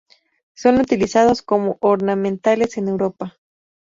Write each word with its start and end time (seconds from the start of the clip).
Son 0.55 0.79
utilizados 0.81 1.43
como 1.43 1.77
ornamentales 1.79 2.75
en 2.79 2.87
Europa. 2.87 3.37